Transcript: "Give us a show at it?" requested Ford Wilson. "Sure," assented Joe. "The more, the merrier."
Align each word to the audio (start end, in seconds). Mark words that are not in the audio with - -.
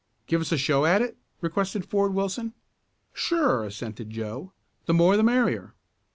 "Give 0.25 0.41
us 0.41 0.51
a 0.51 0.57
show 0.57 0.87
at 0.87 1.03
it?" 1.03 1.15
requested 1.41 1.85
Ford 1.85 2.15
Wilson. 2.15 2.53
"Sure," 3.13 3.63
assented 3.63 4.09
Joe. 4.09 4.51
"The 4.87 4.95
more, 4.95 5.15
the 5.15 5.21
merrier." 5.21 5.75